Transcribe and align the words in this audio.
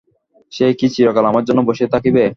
সে 0.51 0.65
কি 0.79 0.87
চিরকাল 0.93 1.25
আমার 1.27 1.43
জন্য 1.45 1.59
বসিয়া 1.69 1.89
থাকিবে। 1.93 2.23